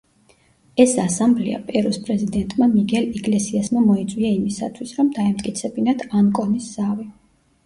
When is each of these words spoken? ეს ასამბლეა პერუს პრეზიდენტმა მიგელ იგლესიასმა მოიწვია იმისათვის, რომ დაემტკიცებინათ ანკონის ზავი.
ეს 0.83 0.93
ასამბლეა 1.01 1.59
პერუს 1.67 1.99
პრეზიდენტმა 2.07 2.69
მიგელ 2.71 3.05
იგლესიასმა 3.19 3.85
მოიწვია 3.91 4.33
იმისათვის, 4.39 4.95
რომ 5.01 5.13
დაემტკიცებინათ 5.19 6.03
ანკონის 6.23 6.73
ზავი. 6.81 7.09